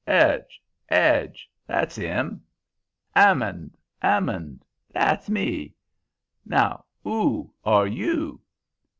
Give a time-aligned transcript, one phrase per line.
[0.07, 0.59] 'Edge!
[0.89, 1.47] 'Edge!
[1.67, 2.41] that's 'im!
[3.15, 3.77] 'Ammond!
[4.01, 4.65] 'Ammond!
[4.89, 5.75] that's me.
[6.43, 8.41] Now, 'oo are YOU?'